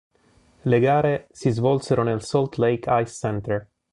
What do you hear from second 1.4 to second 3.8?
svolsero nel "Salt Lake Ice Center".